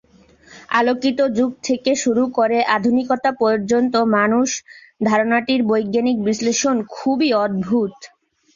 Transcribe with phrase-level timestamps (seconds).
[0.71, 4.49] আলোকিত যুগ থেকে শুরু করে আধুনিকতা পর্যন্ত "মানুষ"
[5.01, 7.93] ধারণাটির বৈজ্ঞানিক বিশ্লেষণ খুবই অদ্ভুত।